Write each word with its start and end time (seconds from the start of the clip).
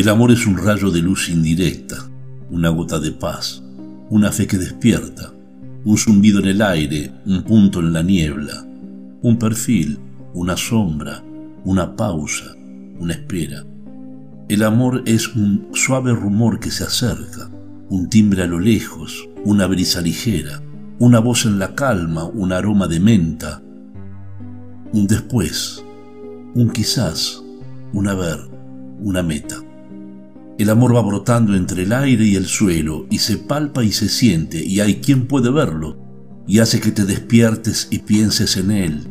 El 0.00 0.08
amor 0.08 0.30
es 0.30 0.46
un 0.46 0.56
rayo 0.56 0.90
de 0.90 1.02
luz 1.02 1.28
indirecta, 1.28 2.08
una 2.50 2.70
gota 2.70 2.98
de 2.98 3.12
paz, 3.12 3.62
una 4.08 4.32
fe 4.32 4.46
que 4.46 4.56
despierta, 4.56 5.30
un 5.84 5.98
zumbido 5.98 6.40
en 6.40 6.46
el 6.46 6.62
aire, 6.62 7.12
un 7.26 7.42
punto 7.42 7.80
en 7.80 7.92
la 7.92 8.02
niebla, 8.02 8.66
un 9.20 9.38
perfil, 9.38 9.98
una 10.32 10.56
sombra, 10.56 11.22
una 11.66 11.96
pausa, 11.96 12.56
una 12.98 13.12
espera. 13.12 13.62
El 14.48 14.62
amor 14.62 15.02
es 15.04 15.36
un 15.36 15.68
suave 15.74 16.14
rumor 16.14 16.60
que 16.60 16.70
se 16.70 16.84
acerca, 16.84 17.50
un 17.90 18.08
timbre 18.08 18.44
a 18.44 18.46
lo 18.46 18.58
lejos, 18.58 19.28
una 19.44 19.66
brisa 19.66 20.00
ligera, 20.00 20.62
una 20.98 21.18
voz 21.18 21.44
en 21.44 21.58
la 21.58 21.74
calma, 21.74 22.24
un 22.24 22.54
aroma 22.54 22.88
de 22.88 23.00
menta, 23.00 23.60
un 24.94 25.06
después, 25.06 25.84
un 26.54 26.70
quizás, 26.70 27.44
un 27.92 28.08
haber, 28.08 28.38
una 29.02 29.22
meta. 29.22 29.56
El 30.60 30.68
amor 30.68 30.94
va 30.94 31.00
brotando 31.00 31.56
entre 31.56 31.84
el 31.84 31.92
aire 31.94 32.22
y 32.26 32.36
el 32.36 32.44
suelo 32.44 33.06
y 33.08 33.20
se 33.20 33.38
palpa 33.38 33.82
y 33.82 33.92
se 33.92 34.10
siente 34.10 34.62
y 34.62 34.80
hay 34.80 34.96
quien 34.96 35.26
puede 35.26 35.50
verlo 35.50 35.96
y 36.46 36.58
hace 36.58 36.80
que 36.80 36.90
te 36.90 37.06
despiertes 37.06 37.88
y 37.90 38.00
pienses 38.00 38.58
en 38.58 38.70
él 38.70 39.08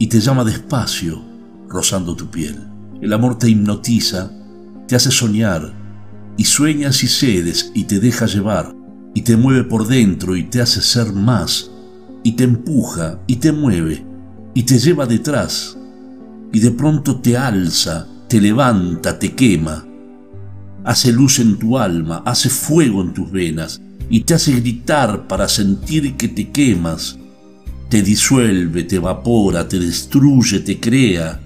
y 0.00 0.08
te 0.08 0.18
llama 0.18 0.42
despacio 0.42 1.22
rozando 1.68 2.16
tu 2.16 2.32
piel. 2.32 2.58
El 3.00 3.12
amor 3.12 3.38
te 3.38 3.48
hipnotiza, 3.48 4.32
te 4.88 4.96
hace 4.96 5.12
soñar 5.12 5.72
y 6.36 6.46
sueñas 6.46 7.04
y 7.04 7.06
cedes 7.06 7.70
y 7.72 7.84
te 7.84 8.00
deja 8.00 8.26
llevar 8.26 8.74
y 9.14 9.22
te 9.22 9.36
mueve 9.36 9.62
por 9.62 9.86
dentro 9.86 10.34
y 10.34 10.42
te 10.42 10.60
hace 10.60 10.82
ser 10.82 11.12
más 11.12 11.70
y 12.24 12.32
te 12.32 12.42
empuja 12.42 13.20
y 13.28 13.36
te 13.36 13.52
mueve 13.52 14.04
y 14.52 14.64
te 14.64 14.80
lleva 14.80 15.06
detrás 15.06 15.78
y 16.52 16.58
de 16.58 16.72
pronto 16.72 17.20
te 17.20 17.36
alza, 17.36 18.08
te 18.26 18.40
levanta, 18.40 19.16
te 19.16 19.32
quema 19.36 19.93
hace 20.84 21.12
luz 21.12 21.38
en 21.38 21.58
tu 21.58 21.78
alma, 21.78 22.22
hace 22.26 22.50
fuego 22.50 23.02
en 23.02 23.14
tus 23.14 23.30
venas 23.32 23.80
y 24.10 24.20
te 24.20 24.34
hace 24.34 24.52
gritar 24.52 25.26
para 25.26 25.48
sentir 25.48 26.16
que 26.16 26.28
te 26.28 26.50
quemas. 26.50 27.18
Te 27.88 28.02
disuelve, 28.02 28.84
te 28.84 28.96
evapora, 28.96 29.66
te 29.66 29.78
destruye, 29.78 30.60
te 30.60 30.78
crea 30.78 31.40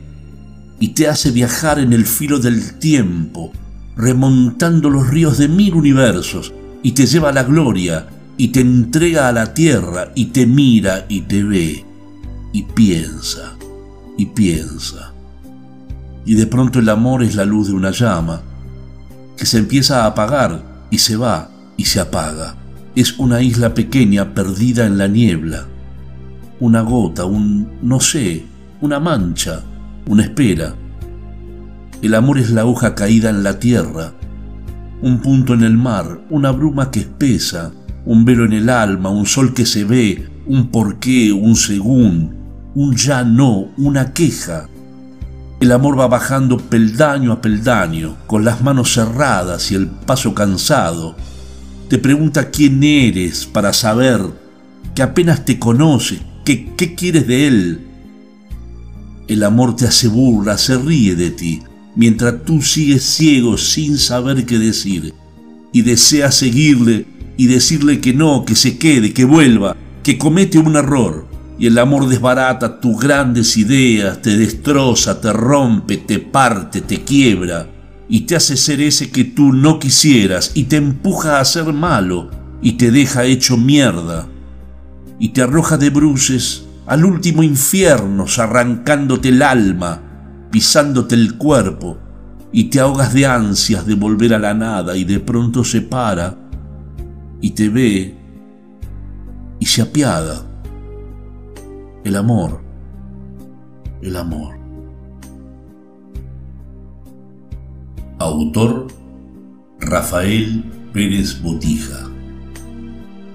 y 0.81 0.89
te 0.89 1.09
hace 1.09 1.31
viajar 1.31 1.79
en 1.79 1.93
el 1.93 2.05
filo 2.05 2.39
del 2.39 2.79
tiempo, 2.79 3.53
remontando 3.97 4.91
los 4.91 5.09
ríos 5.09 5.39
de 5.39 5.49
mil 5.49 5.75
universos 5.75 6.53
y 6.83 6.93
te 6.93 7.07
lleva 7.07 7.31
a 7.31 7.33
la 7.33 7.45
gloria 7.45 8.07
y 8.37 8.49
te 8.49 8.61
entrega 8.61 9.29
a 9.29 9.33
la 9.33 9.55
tierra 9.55 10.13
y 10.15 10.27
te 10.27 10.47
mira 10.47 11.07
y 11.09 11.23
te 11.23 11.43
ve 11.43 11.85
y 12.53 12.63
piensa 12.63 13.57
y 14.17 14.27
piensa. 14.27 15.13
Y 16.25 16.35
de 16.35 16.47
pronto 16.47 16.79
el 16.79 16.89
amor 16.89 17.23
es 17.23 17.35
la 17.35 17.45
luz 17.45 17.69
de 17.69 17.75
una 17.75 17.91
llama 17.91 18.43
que 19.39 19.47
se 19.47 19.59
empieza 19.59 20.03
a 20.03 20.07
apagar 20.09 20.63
y 20.91 20.99
se 20.99 21.17
va 21.17 21.49
y 21.77 21.85
se 21.85 22.01
apaga. 22.01 22.57
Es 22.97 23.19
una 23.19 23.41
isla 23.41 23.73
pequeña 23.73 24.35
perdida 24.35 24.85
en 24.85 24.99
la 24.99 25.07
niebla. 25.07 25.67
Una 26.59 26.83
gota, 26.83 27.25
un 27.25 27.79
no 27.81 28.01
sé, 28.01 28.45
una 28.81 28.99
mancha, 28.99 29.63
una 30.07 30.25
espera. 30.25 30.75
El 32.03 32.15
amor 32.15 32.39
es 32.39 32.51
la 32.51 32.67
hoja 32.67 32.97
caída 32.97 33.31
en 33.31 33.45
la 33.45 33.61
tierra, 33.61 34.13
un 35.03 35.21
punto 35.21 35.55
en 35.55 35.63
el 35.63 35.77
mar, 35.77 36.21
una 36.31 36.51
bruma 36.51 36.91
que 36.91 37.01
espesa, 37.01 37.73
un 38.05 38.25
velo 38.25 38.45
en 38.45 38.53
el 38.53 38.69
alma, 38.69 39.11
un 39.11 39.27
sol 39.27 39.55
que 39.55 39.67
se 39.67 39.85
ve, 39.85 40.29
un 40.47 40.69
porqué, 40.69 41.33
un 41.33 41.55
según, 41.55 42.35
un 42.75 42.97
ya 42.97 43.23
no, 43.23 43.69
una 43.77 44.13
queja, 44.13 44.69
el 45.61 45.73
amor 45.73 45.99
va 45.99 46.07
bajando 46.07 46.57
peldaño 46.59 47.33
a 47.33 47.41
peldaño, 47.41 48.17
con 48.27 48.45
las 48.45 48.63
manos 48.63 48.95
cerradas 48.95 49.73
y 49.73 49.75
el 49.75 49.89
paso 49.89 50.33
cansado. 50.33 51.17
Te 51.89 51.99
pregunta 51.99 52.51
quién 52.51 52.83
eres 52.85 53.45
para 53.47 53.73
saber 53.73 54.21
que 54.95 55.03
apenas 55.03 55.45
te 55.45 55.59
conoce, 55.59 56.21
que 56.45 56.75
qué 56.77 56.95
quieres 56.95 57.27
de 57.27 57.49
él. 57.49 57.81
El 59.27 59.43
amor 59.43 59.75
te 59.75 59.87
hace 59.87 60.07
burla, 60.07 60.57
se 60.59 60.79
ríe 60.79 61.17
de 61.17 61.31
ti, 61.31 61.63
mientras 61.97 62.45
tú 62.45 62.63
sigues 62.63 63.03
ciego 63.03 63.59
sin 63.59 63.99
saber 63.99 64.47
qué 64.47 64.59
decir, 64.59 65.13
y 65.73 65.83
deseas 65.83 66.37
seguirle 66.37 67.07
y 67.37 67.47
decirle 67.47 68.01
que 68.01 68.15
no, 68.15 68.45
que 68.45 68.55
se 68.55 68.79
quede, 68.79 69.13
que 69.13 69.25
vuelva, 69.25 69.77
que 70.05 70.19
comete 70.19 70.59
un 70.59 70.77
error 70.77 71.28
y 71.59 71.67
el 71.67 71.79
amor 71.79 72.09
desbarata 72.09 72.79
tus 72.81 73.01
grandes 73.01 73.57
ideas, 73.57 74.23
te 74.23 74.37
destroza, 74.37 75.21
te 75.21 75.33
rompe, 75.33 75.97
te 75.97 76.21
parte, 76.21 76.81
te 76.81 77.03
quiebra 77.03 77.67
y 78.09 78.21
te 78.21 78.37
hace 78.37 78.57
ser 78.57 78.81
ese 78.81 79.11
que 79.11 79.25
tú 79.25 79.53
no 79.53 79.79
quisieras 79.79 80.53
y 80.55 80.65
te 80.65 80.77
empuja 80.77 81.41
a 81.41 81.45
ser 81.45 81.73
malo 81.73 82.31
y 82.63 82.73
te 82.73 82.91
deja 82.93 83.25
hecho 83.25 83.57
mierda 83.57 84.27
y 85.19 85.31
te 85.31 85.43
arroja 85.43 85.77
de 85.77 85.91
bruces 85.91 86.65
al 86.87 87.05
último 87.05 87.43
infierno, 87.43 88.27
arrancándote 88.39 89.29
el 89.31 89.43
alma, 89.43 90.01
pisándote 90.51 91.17
el 91.17 91.37
cuerpo 91.37 91.99
y 92.53 92.65
te 92.65 92.79
ahogas 92.81 93.13
de 93.13 93.27
ansias 93.27 93.85
de 93.85 93.95
volver 93.95 94.33
a 94.33 94.39
la 94.39 94.55
nada 94.55 94.97
y 94.97 95.05
de 95.05 95.19
pronto 95.19 95.65
se 95.65 95.83
para 95.83 96.37
y 97.41 97.51
te 97.51 97.69
ve 97.69 98.17
y 99.61 99.67
se 99.67 99.83
apiada 99.83 100.45
el 102.09 102.17
amor, 102.17 102.63
el 104.01 104.17
amor. 104.17 104.59
Autor 108.19 108.87
Rafael 109.79 110.65
Pérez 110.95 111.43
Botija. 111.43 112.09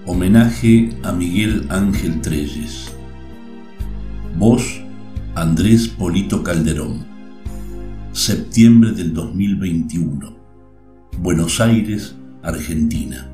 Homenaje 0.07 0.89
a 1.03 1.11
Miguel 1.11 1.67
Ángel 1.69 2.19
Treyes. 2.21 2.91
Voz 4.39 4.81
Andrés 5.35 5.87
Polito 5.87 6.43
Calderón. 6.43 7.05
Septiembre 8.11 8.91
del 8.93 9.13
2021. 9.13 10.35
Buenos 11.19 11.61
Aires, 11.61 12.15
Argentina. 12.41 13.32